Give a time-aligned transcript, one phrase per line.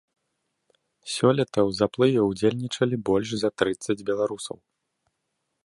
[1.15, 4.57] Сёлета ў заплыве ўдзельнічалі больш за трыццаць беларусаў.